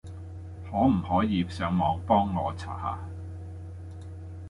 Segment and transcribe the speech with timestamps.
[0.67, 3.07] 可唔可以上網幫我查下？